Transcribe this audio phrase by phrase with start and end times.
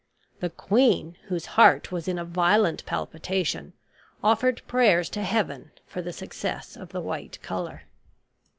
[0.39, 3.73] The queen, whose heart was in a violent palpitation,
[4.23, 7.83] offered prayers to Heaven for the success of the white color.